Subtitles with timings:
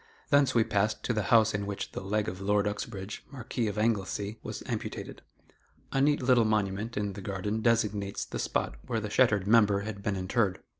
[0.31, 3.77] Thence we passed to the house in which the leg of Lord Uxbridge (Marquis of
[3.77, 5.21] Anglesey) was amputated.
[5.91, 10.01] A neat little monument in the garden designates the spot where the shattered member had
[10.01, 10.59] been interred.